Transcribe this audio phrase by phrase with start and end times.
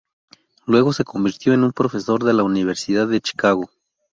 [0.65, 3.69] Luego se convirtió en profesor de la Universidad de Chicago.